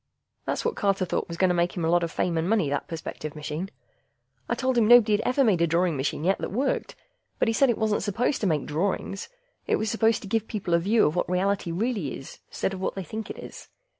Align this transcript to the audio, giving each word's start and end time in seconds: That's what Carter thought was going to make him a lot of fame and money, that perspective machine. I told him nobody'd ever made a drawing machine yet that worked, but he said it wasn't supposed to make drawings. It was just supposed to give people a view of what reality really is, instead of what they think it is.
That's 0.45 0.65
what 0.65 0.75
Carter 0.75 1.05
thought 1.05 1.27
was 1.27 1.37
going 1.37 1.51
to 1.51 1.53
make 1.53 1.77
him 1.77 1.85
a 1.85 1.89
lot 1.91 2.01
of 2.01 2.09
fame 2.11 2.35
and 2.35 2.49
money, 2.49 2.71
that 2.71 2.87
perspective 2.87 3.35
machine. 3.35 3.69
I 4.49 4.55
told 4.55 4.75
him 4.75 4.87
nobody'd 4.87 5.21
ever 5.23 5.43
made 5.43 5.61
a 5.61 5.67
drawing 5.67 5.95
machine 5.95 6.23
yet 6.23 6.39
that 6.39 6.51
worked, 6.51 6.95
but 7.37 7.47
he 7.47 7.53
said 7.53 7.69
it 7.69 7.77
wasn't 7.77 8.01
supposed 8.01 8.41
to 8.41 8.47
make 8.47 8.65
drawings. 8.65 9.29
It 9.67 9.75
was 9.75 9.89
just 9.89 9.91
supposed 9.91 10.23
to 10.23 10.27
give 10.27 10.47
people 10.47 10.73
a 10.73 10.79
view 10.79 11.05
of 11.05 11.15
what 11.15 11.29
reality 11.29 11.69
really 11.71 12.17
is, 12.17 12.39
instead 12.47 12.73
of 12.73 12.81
what 12.81 12.95
they 12.95 13.03
think 13.03 13.29
it 13.29 13.37
is. 13.37 13.67